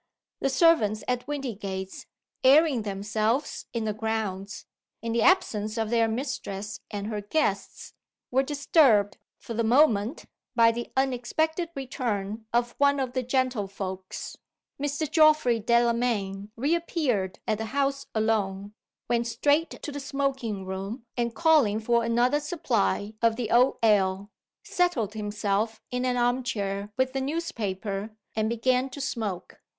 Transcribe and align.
The 0.39 0.49
servants 0.49 1.03
at 1.07 1.27
Windygates, 1.27 2.07
airing 2.43 2.81
themselves 2.81 3.67
in 3.71 3.83
the 3.85 3.93
grounds 3.93 4.65
in 5.03 5.11
the 5.11 5.21
absence 5.21 5.77
of 5.77 5.91
their 5.91 6.07
mistress 6.07 6.79
and 6.89 7.05
her 7.05 7.21
guests 7.21 7.93
were 8.31 8.41
disturbed, 8.41 9.19
for 9.37 9.53
the 9.53 9.63
moment, 9.63 10.25
by 10.55 10.71
the 10.71 10.91
unexpected 10.97 11.69
return 11.75 12.47
of 12.51 12.73
one 12.79 12.99
of 12.99 13.13
"the 13.13 13.21
gentlefolks." 13.21 14.37
Mr. 14.81 15.07
Geoffrey 15.07 15.59
Delamayn 15.59 16.49
reappeared 16.55 17.37
at 17.47 17.59
the 17.59 17.65
house 17.65 18.07
alone; 18.15 18.73
went 19.07 19.27
straight 19.27 19.69
to 19.83 19.91
the 19.91 19.99
smoking 19.99 20.65
room; 20.65 21.05
and 21.15 21.35
calling 21.35 21.79
for 21.79 22.03
another 22.03 22.39
supply 22.39 23.13
of 23.21 23.35
the 23.35 23.51
old 23.51 23.77
ale, 23.83 24.31
settled 24.63 25.13
himself 25.13 25.79
in 25.91 26.05
an 26.05 26.17
arm 26.17 26.41
chair 26.41 26.91
with 26.97 27.13
the 27.13 27.21
newspaper, 27.21 28.17
and 28.35 28.49
began 28.49 28.89
to 28.89 28.99
smoke. 28.99 29.61